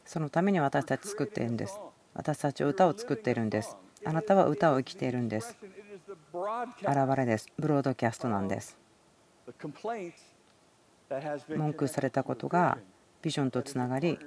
[0.05, 1.79] そのために私たち作っているんです。
[2.13, 3.77] 私たちは歌を作っているんです。
[4.05, 5.55] あなたは歌を生きているんです。
[6.81, 7.47] 現れです。
[7.57, 8.77] ブロードキャストなんです。
[11.55, 12.77] 文句されたことが
[13.21, 14.19] ビジョンとつながり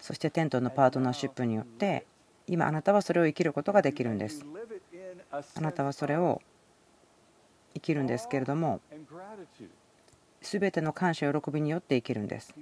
[0.00, 2.06] そしてテントのパートナーシップによって
[2.46, 4.44] 今あなたはそれを生きることができるんです。
[5.32, 6.40] あなたはそれを
[7.76, 8.80] 生きるんですけれども
[10.40, 12.54] 全ての感謝喜びによって生きるんです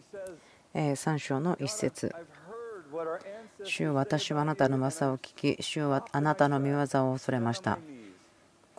[0.75, 2.15] 3章の一節
[3.63, 7.79] 主よ私はあなたの技を聞き主よあなたの見業を恐れました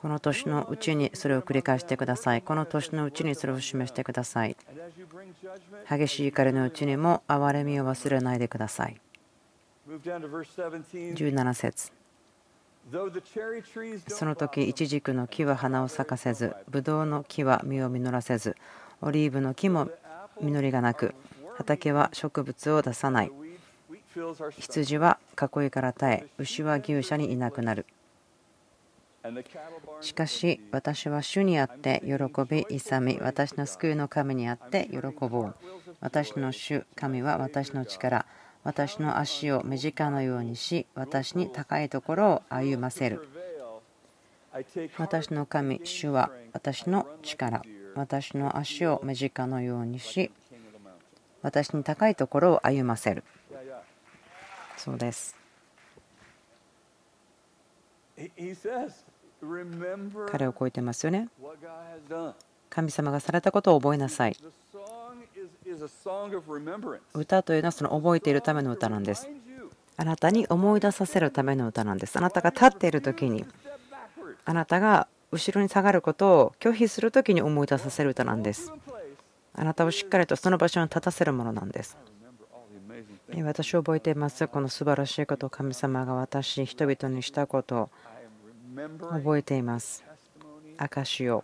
[0.06, 2.44] この年のうちにそれを繰り返してください。
[2.44, 4.56] この年のうちにそれを示してください。
[5.90, 9.02] 激しい怒りのうちにも憐れみを忘れないでください。
[9.88, 11.92] 17節
[14.08, 18.56] その時、イチジクの木は花を咲かせず、ブドウの木は実を実らせず、
[19.02, 19.90] オリーブの木も
[20.40, 21.16] 実りがなく、
[21.56, 23.32] 畑は植物を出さない。
[24.52, 27.86] 羊は囲いから絶え、牛は牛舎にいなくなる。
[30.02, 32.14] しかし私は主にあって喜
[32.48, 35.56] び勇み私の救いの神にあって喜ぼう
[36.00, 38.28] 私の主神は私の力
[38.66, 43.30] 私の足を目近のようにし私に高いところを歩ませる
[44.98, 47.62] 私の神主は私の力
[47.96, 50.32] 私の足を目近のようにし
[51.42, 53.24] 私に高いところを歩ませる
[54.76, 55.36] そうです
[60.32, 61.28] 彼を超えてますよね。
[62.70, 64.38] 神様がされたことを覚えなさい。
[67.14, 69.30] 歌というのはその覚えているための歌なんです。
[69.98, 72.18] あなたに思い出させるための歌なんです。
[72.18, 73.46] あなたが立っている時に、
[74.44, 78.72] あなたが後ろに下がることを拒否する時に思い出させる歌なんです。
[79.54, 81.98] あなたをしっかりとその場所に立たせるものなんです。
[83.44, 84.48] 私は覚えています。
[84.48, 87.90] この素晴らしいことを神様が私、人々にしたことを
[88.76, 90.04] 覚えています。
[90.78, 91.44] 証を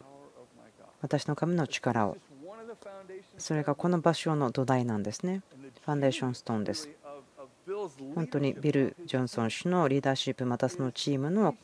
[1.01, 2.17] 私の神の力を
[3.37, 5.41] それがこの場所の土台なんですね。
[5.85, 6.89] ファンデーションストーンです。
[8.15, 11.55] 本当にビル・ジョンソン氏のリーダーシップまたそのチームの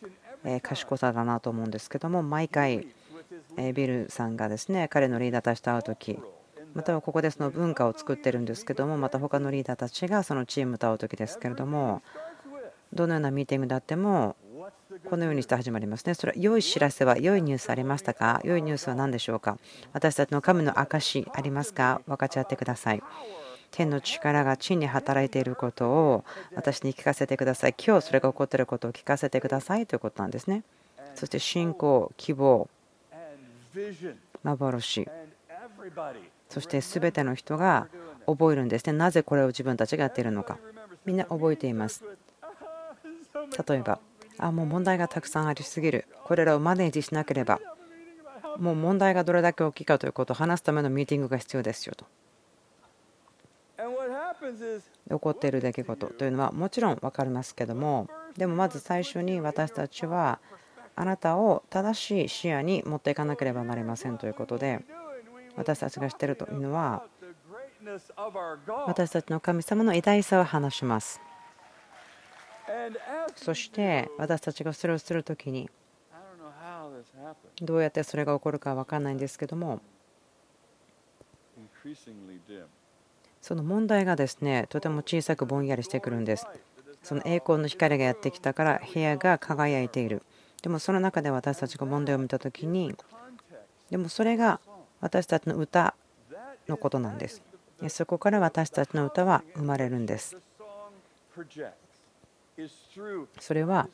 [0.62, 2.88] 賢さだなと思うんですけども毎回
[3.74, 6.20] ビルさんがですね彼のリーダーとして会う時
[6.74, 12.02] またはここでその文化を作ってるんですけどもまた他のリーダーたちがそのチーム歌う時ですけれども
[12.94, 14.36] どのようなミーティングであっても
[15.10, 16.14] このようにして始まりますね。
[16.14, 18.42] それは良い知らせは良いニュースありましたか？
[18.44, 19.58] 良いニュースは何でしょうか？
[19.94, 22.02] 私たちの神の証ありますか？
[22.08, 23.02] 分かち合ってください。
[23.72, 27.76] 天の力が地に働いていることを私に聞かせてください。
[27.78, 30.64] 今日それが起こっていることを聞かせてくださいということなんですね。
[31.16, 32.68] そして信仰、希望、
[34.44, 35.08] 幻、
[36.50, 37.88] そして全ての人が
[38.26, 38.94] 覚えるんですね。
[38.94, 40.58] なぜこれを自分たちがやっているのか。
[41.06, 42.04] みんな覚えています。
[43.68, 44.00] 例えば、
[44.40, 46.06] あもう問題がたくさんありすぎる。
[46.26, 47.60] これらをマネージしなければ、
[48.58, 52.06] もう問題がどれだけ大きいかということを話すためのミーティングが必要ですよと。
[55.10, 60.40] 起こっている出来事というのはもちろん分かりますけどもでもまず最初に私たちは
[60.96, 64.82] あなたを正しい視野に持っていかなければなりませんということで
[65.56, 67.04] 私たちが知っているというのは
[68.88, 71.22] 私たちの神様の偉大さを話します
[73.36, 75.70] そして私たちがそれをする時に
[77.62, 79.82] どうやってそれが起こるか分からないんですけども
[83.42, 86.46] その問題がですねとても小さくぼんやりしてくるんです。
[87.04, 90.22] その栄光の光がやってきたから部屋が輝いている。
[90.62, 92.94] でもその中で私たちが問題を見た時に
[93.90, 94.60] でもそれが
[95.00, 95.94] 私たちの歌
[96.68, 97.42] のことなんです。
[97.88, 100.36] そこから私たちの歌は生まれるんです。
[103.40, 103.88] それは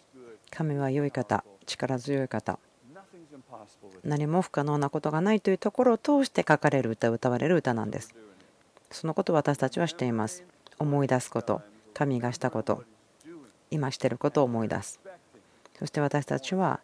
[0.49, 2.59] 神は良い方力強い方。
[4.03, 8.15] 何も不可能なことがないというところを通して書かれる歌歌われる歌なんです。
[8.91, 10.43] そのことを私たちはしています。
[10.79, 11.61] 思い出すこと
[11.93, 12.83] 神がしたこと
[13.69, 14.99] 今していることを思い出す。
[15.77, 16.79] そして私たちは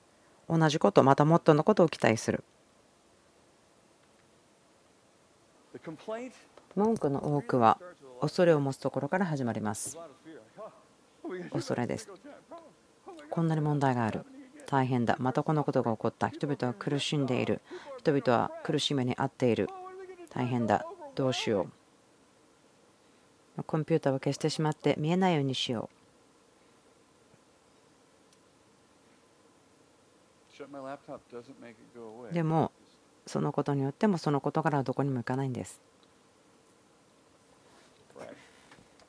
[0.50, 2.44] 同じことまたもっとのことを期待する。
[6.76, 7.80] 文句の多くは
[8.22, 9.98] 恐れを持つところから始まります
[11.52, 12.10] 恐れです。
[13.30, 14.26] こんなに問題がある。
[14.66, 15.16] 大変だ。
[15.20, 16.30] またこのことが起こった。
[16.30, 17.62] 人々は苦しんでいる。
[17.98, 19.68] 人々は苦しみに遭っている。
[20.30, 20.86] 大変だ。
[21.16, 21.68] どうしよ
[23.58, 23.64] う。
[23.64, 26.00] コンピューターを消してしまって見えないようにしよう。
[32.34, 32.72] でも
[33.26, 35.82] そのことによってもそのことからはどこにも行かないんです。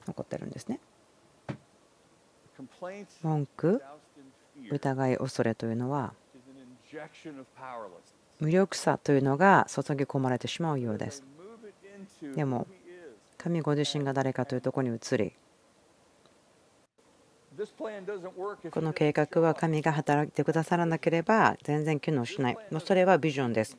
[0.07, 0.81] 残ってるんですね。
[3.23, 3.83] 文句、
[4.71, 6.15] 疑い、恐れというのは
[8.41, 11.23] 無力さというのが注ぎ込まれてしまうようです。
[12.35, 12.67] でも
[13.39, 15.33] 神ご自身が誰かというところに移り
[18.71, 22.57] この計画は神が働いてくださらなければ全然機能しない。
[22.71, 23.77] もうそれはビジョンです。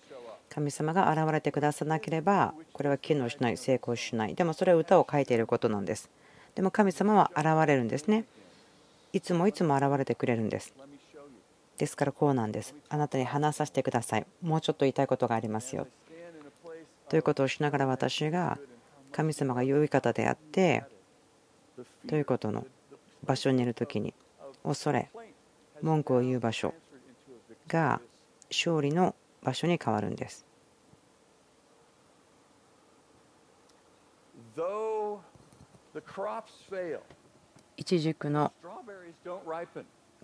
[0.49, 4.35] 神様が現れてくださらなければこれは機能しない、成功しない。
[4.35, 6.09] でもそれは歌を書いていることなんです。
[6.53, 8.25] でも神様は現れるんですね。
[9.13, 10.73] いつもいつも現れてくれるんです。
[11.77, 12.75] ですからこうなんです。
[12.89, 14.25] あなたに話させてください。
[14.41, 15.87] もうちょっと言いたいことがありますよ。
[17.09, 18.57] ということをしながら私が
[19.11, 20.85] 神様が良い方であって
[22.07, 22.65] ということの
[23.23, 24.13] 場所にいる時に
[24.63, 25.09] 恐れ
[25.81, 26.73] 文句を言う場所
[27.67, 27.99] が
[28.49, 30.45] 勝利の場所に変わるんです。
[37.81, 38.53] イチジクの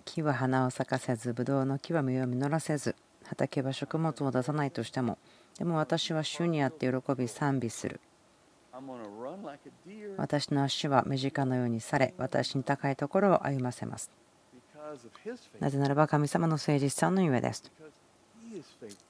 [0.04, 2.94] 木は花を咲かせずブドウの木は実を実らせず
[3.24, 5.18] 畑は食物を出さないとしても
[5.58, 7.98] でも私は主にあって喜び賛美する
[10.16, 14.08] 私の足は目近のようにされ、私に高いところを歩ませます。
[15.58, 17.72] なぜならば神様の誠実さのゆえです。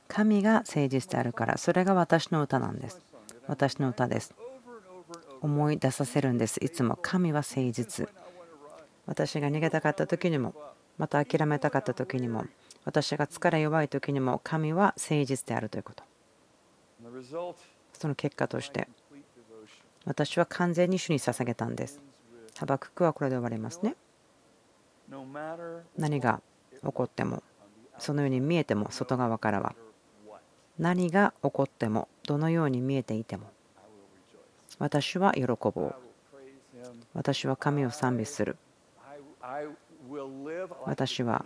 [0.08, 2.98] 神が誠実であるから、それが私の歌なんです。
[3.46, 4.34] 私の歌です。
[5.40, 6.58] 思い出させるんです。
[6.64, 8.08] いつも神は誠実。
[9.08, 10.54] 私が逃げたかった時にも、
[10.98, 12.44] また諦めたかった時にも、
[12.84, 16.04] 私が疲れ弱い時にも、神は誠実であるということ。
[17.94, 18.86] その結果として、
[20.04, 22.00] 私は完全に主に捧げたんです。
[22.58, 23.96] ハバククはこれで終わりますね。
[25.96, 26.42] 何が
[26.82, 27.42] 起こっても、
[27.98, 29.74] そのように見えても外側からは、
[30.78, 33.46] 何が起こっても、どのように見えていても、
[34.78, 35.94] 私は喜ぼう。
[37.14, 38.58] 私は神を賛美する。
[40.84, 41.44] 私は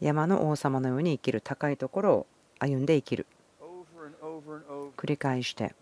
[0.00, 2.26] 山の王様のように生きる高いところを
[2.58, 3.26] 歩んで生きる。
[4.96, 5.74] 繰り返して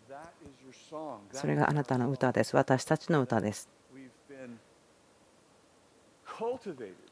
[1.33, 2.57] それがあなたの歌です。
[2.57, 3.69] 私たちの歌です。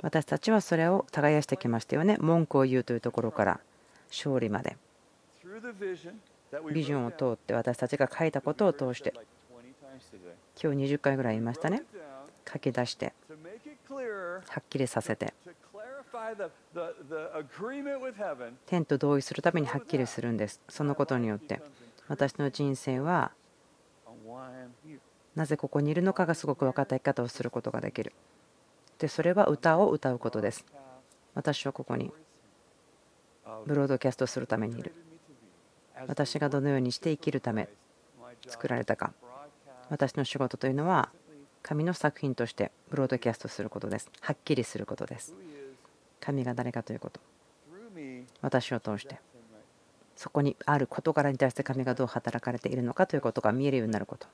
[0.03, 2.17] 私たちはそれを耕してきましたよね。
[2.21, 3.61] 文句を言うというところから
[4.09, 4.77] 勝利まで。
[6.73, 9.15] ビジョンを通って私たちが書いたことを通して
[10.61, 11.83] 今日20回ぐらい言いましたね
[12.53, 13.13] 書き出して
[13.91, 15.35] はっきりさせて。
[18.67, 20.61] 天と同意するためにはっきりするんです。
[20.69, 21.61] そのことによって。
[22.09, 23.33] 私の人生は
[25.35, 28.13] なぜここにいるのかがすごく分かった生き方をすることができる。
[28.99, 30.67] でそれは歌を歌うことです。
[31.35, 32.13] 私はここに
[33.67, 34.93] ブロードキャストするためにいる。
[36.07, 37.69] 私がどのようにして生きるため
[38.47, 39.13] 作られたか。
[39.89, 41.11] 私の仕事というのは
[41.63, 44.11] 神の作品としてブロードキャストすることです。
[44.21, 45.35] はっきりすることです。
[46.21, 47.21] 神が誰かということ。
[48.41, 49.21] 私を通して。
[50.17, 54.27] そこにある事柄に対して神がどう働かれているのかということが見えるようになること。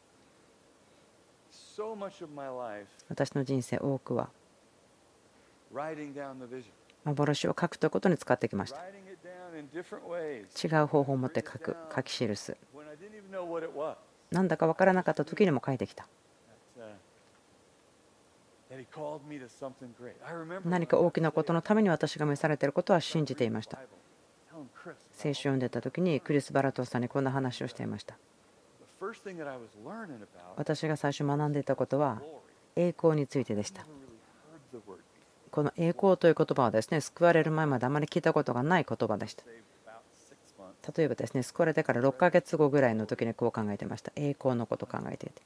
[3.09, 4.31] 私の人生多くは
[7.05, 8.81] 幻を書くということに使ってきました。
[8.81, 12.57] 違う方法を持って書く書き記す。
[14.31, 16.09] なんだか分からなかった時にも書いてきた。
[20.65, 23.79] 何か大きなことのために私が召されていることは信じていました。
[25.13, 28.17] 聖書を読んでた時にクリス・バラトさんにこんな話をしていました。
[30.57, 32.23] 私が最初学んでいたことは
[32.75, 33.87] 栄光についてでした。
[35.51, 39.45] この栄光という言葉はですね救われる前まであまり聞いたことがない言葉でした。
[40.97, 44.13] 例えばですね救われてから6ヶ月後ぐらいの時にこう考えてました。
[44.17, 45.43] 栄光のことを考えていて。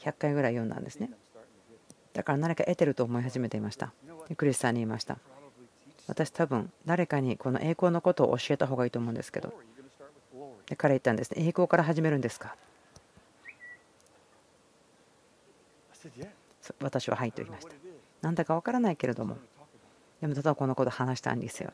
[0.00, 1.10] 100回ぐらい読んだんですね
[2.20, 3.94] だから何か得てると思い始めていました。
[4.36, 5.16] クリスさんに言いました。
[6.06, 9.54] 私多分誰かにこの栄光のことを教えた方がいいと思うんですけど。
[10.66, 12.54] で彼言ったんですね栄光から始めるんですか？
[16.82, 17.72] 私ははいと言いました
[18.20, 19.38] なんだか分からないけれども
[20.20, 21.72] でもただこのこと話したんですよ。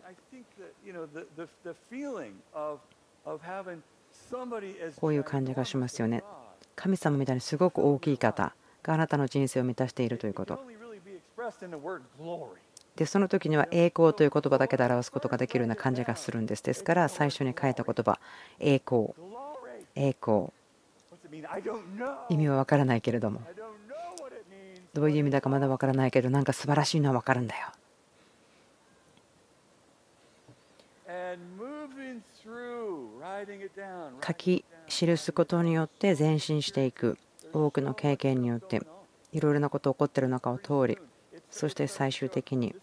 [5.01, 6.23] こういう感じがしますよね。
[6.77, 8.55] 神様みたいにすごく大きい方
[8.87, 10.61] があなたの人生を満たしているということ。
[12.95, 16.63] でその時には栄光という言葉だけで表すことができるような感じがするんです。
[16.63, 18.19] ですから最初に書いた言葉
[18.59, 19.09] 栄光。
[19.95, 20.47] 栄光。
[22.31, 23.43] 意味は分からないけれども。
[24.95, 27.67] どういう意味だかまだ分からないけどなんか素晴らしいのは分かるんだよ。
[34.27, 37.19] 書き記すことによって前進していく
[37.65, 38.83] 多くの経験によって
[39.33, 40.99] いろいろなこと起こっている中を通り
[41.51, 42.75] そして最終的に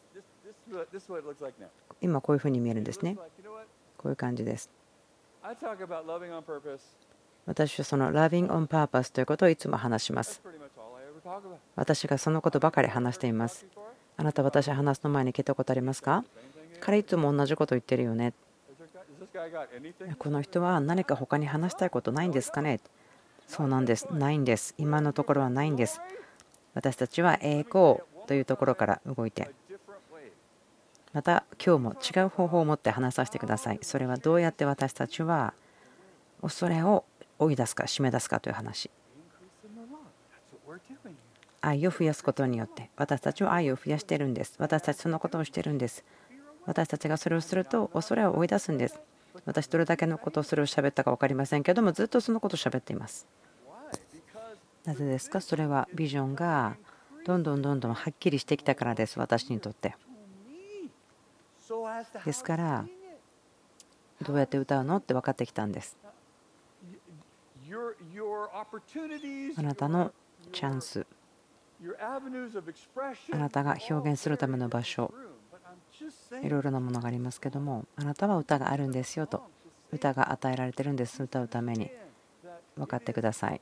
[2.02, 3.18] 今こういうふうに見えるんですね。
[3.98, 4.70] こういう感じです。
[7.46, 10.42] 私はその Loving on Purpose ということをいつも話します。
[11.76, 13.66] 私がそのことばかり話しています。
[14.18, 16.24] あなた私話すの前に聞いたことありますか？
[16.80, 18.34] 彼いつも同じこと言ってるよね。
[20.18, 22.80] この人は何か他に話したいことないんですかね？
[23.48, 24.08] そうなんです。
[24.12, 24.74] ないんです。
[24.78, 26.02] 今のところはないんです。
[26.74, 29.52] 私たちは栄光というところから動いて、
[31.14, 33.80] また今日も違う方法を持って話させてください。
[33.84, 35.54] それはどうやって私たちは
[36.42, 37.06] 恐れを
[37.38, 38.90] 追い出すか、締め出すかという話。
[41.62, 44.56] 愛を増やすことによって私たちは愛を増やしてるんです。
[44.58, 46.04] 私たちそのことをしてるんです。
[46.66, 49.00] 私たちがそれをすると恐れを追い出すんです。
[49.46, 53.28] 私どれだけのことをそれを喋ったか分かりませんけどもずっとそのことを喋っています。
[54.86, 55.42] なぜですか？
[55.42, 56.76] それはビジョンが
[57.26, 59.18] どんどんどんどんはっきりしてきたからです。
[59.18, 59.96] 私にとって。
[62.26, 62.86] ですから
[64.22, 65.98] どうやって歌うのって分かってきたんです。
[69.58, 70.12] あなたの
[70.52, 71.08] チャンス。
[73.32, 75.14] あなたが表現するための場所。
[76.42, 79.44] いろいろなものがありますけどもあなたは歌があるんですよと
[79.92, 81.92] 歌が与えられてるんです歌うために。
[82.76, 83.62] 分かってください。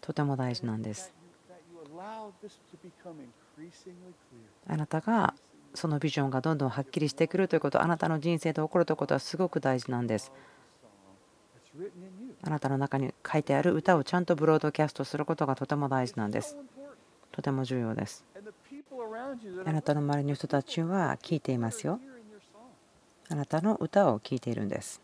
[0.00, 1.12] とても大事なんです。
[4.66, 5.34] あなたが
[5.74, 10.32] そのビジョンがどんどんはっきりしてくるということあなたの人生で起こるということはすごく大事なんです。
[12.42, 16.56] あなたの中に書いてある歌をちゃんとブロードキャストすることがとても大事なんです。
[17.32, 18.24] とても重要です
[19.64, 22.00] あなたの周りの人たちは聞いていますよ。
[23.28, 25.00] あなたの歌を聞いているんです。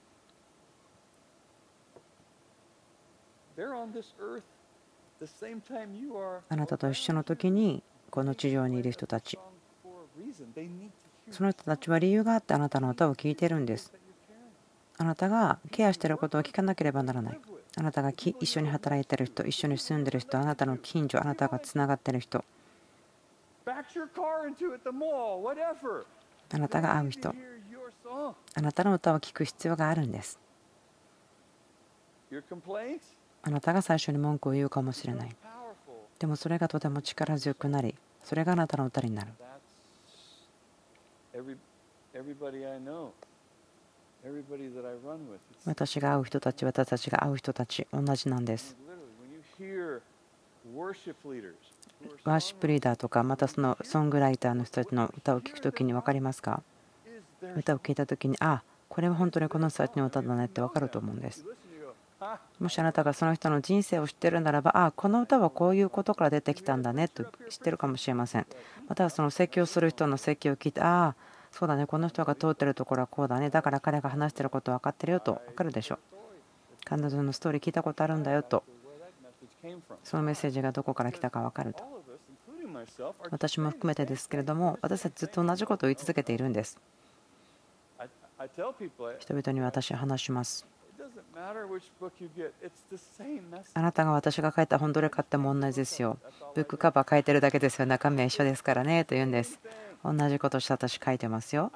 [6.49, 9.39] あなたと一緒の時にこの地上にいる人たち
[11.31, 13.93] その人たちは理由があってあなたの歌を聴いてるんです
[14.97, 17.41] あなたがケアしていることを聞かなければならない
[17.77, 22.45] あなたが一緒に働いている人一緒に住んでいる人あなたの近所あなたがつながっている人
[26.53, 27.29] あなたが会う人。
[28.55, 30.39] あなたの歌を聴く必要があるんです。
[33.43, 35.37] あなたが最初に文句を言うかもしれない。
[36.19, 39.33] でもそれがとても力強くなりそれがあなたの歌になる。
[45.65, 48.77] 私が会う人たち私たちが会う人たち同じなんです
[52.25, 56.63] ワーシップリーダーとかまたそのソングライターの人たちの歌を聴くときに分かりますか？
[57.57, 61.45] 歌を聴いたときにあこれは本当にこの人たちの歌だねって分かると思うんです。
[62.59, 68.47] もしあなたがその人の人生を知ってるならばあこの歌はこういうことから出てきたんだねと知ってるかもしれません。
[68.89, 71.15] またはその説教する人の説教を聞いてああ
[71.51, 75.99] そうだねこの人が通ってるところはこうだねだから彼が話してること分かってるよと分かるでしょう。
[76.85, 78.65] 彼女のストーリー聞いたことあるんだよと
[80.05, 81.83] そのメッセージがどこから来たか分かると。
[83.31, 86.81] 私も含めてですけれども私たちずっと同じことを言い続けているんです。
[89.19, 90.67] 人々に私は話します。
[93.75, 96.19] あなたが私が書いた本どれ買っても同じですよ。
[96.55, 97.87] ブックカバー書いてるだけですよ。
[97.87, 99.59] 中身は一緒ですからねと言うんです。
[100.05, 101.73] 同じことして私書いてますよ。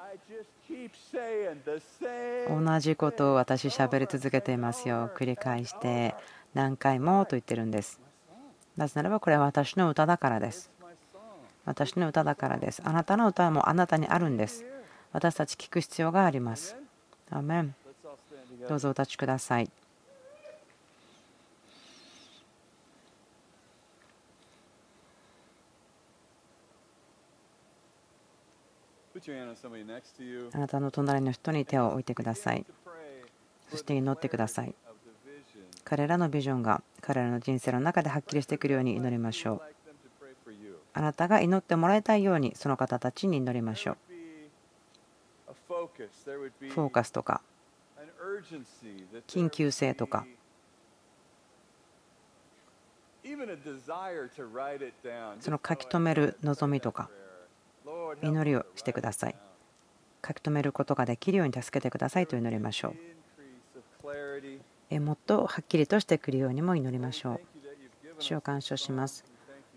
[2.49, 5.11] 同じことを私喋り続けていますよ。
[5.15, 6.15] 繰り返して
[6.55, 7.99] 何回もと言ってるんです。
[8.77, 10.71] なぜならばこれは私の歌だからです。
[11.65, 12.81] 私の歌だからです。
[12.85, 14.63] あなたの歌もあなたにあるんです。
[15.11, 16.77] 私たち聞く必要があります。
[17.29, 17.75] アメン。
[18.69, 19.69] どうぞお立ちください。
[30.53, 32.65] あなたの隣の人に手を置いてください。
[33.69, 34.73] そして祈ってください
[35.85, 39.61] 彼らのビジョンが彼らの人生の中ではっきりしてくるように祈りましょう。
[40.93, 43.97] あなたが祈ってもらいたいようにその方たちに祈りましょう。
[45.67, 47.41] フォーカスとか
[49.27, 50.25] 緊急性とか。
[55.39, 57.09] その書き留める望みとか
[58.21, 59.35] 祈りをしてください。
[60.25, 62.95] 書き留めることができるように助けてくださいと祈りましょう。
[64.91, 67.41] もっとはっきりとしてくるようにも祈りましょう。
[68.19, 69.25] 主を感謝します。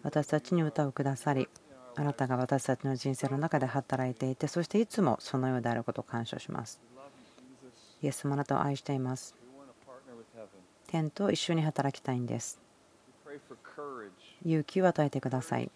[0.03, 1.49] 私たちに歌をくださり
[1.97, 6.81] あなたが私たちの人生の中で働いていてそしていつもそのようであることを感謝します。
[8.01, 9.35] イエス様あなたを愛しています。
[10.87, 12.61] 天と一緒に働きたいんです。
[14.45, 15.71] 勇気を与えてください。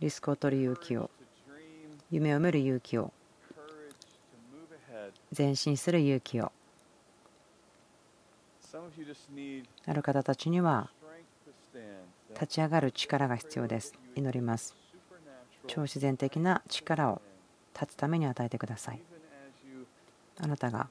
[0.00, 1.10] リスクを取る勇気を。
[2.10, 3.12] 夢を見る勇気を。
[5.36, 6.50] 前進する勇気を。
[9.86, 10.90] ある方たちには
[12.34, 13.94] 立ち上がる力が必要です。
[14.14, 14.76] 祈ります。
[15.66, 17.22] 超自然的な力を
[17.74, 19.00] 立つために与えてください。
[20.40, 20.88] あなたが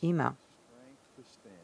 [0.00, 0.34] 今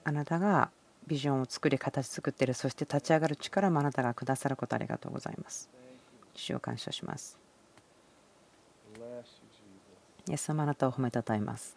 [0.05, 0.71] あなたが
[1.07, 5.69] ビジョンを作り形作っているそして立ち上がる力もあなたがくださることありがとうございます。
[6.35, 7.48] 主を感謝します
[10.29, 11.75] イエス様あなたを褒めたたえます。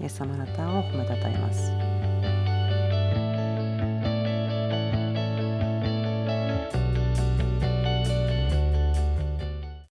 [0.00, 1.99] イエス様あなたを褒めたたえます。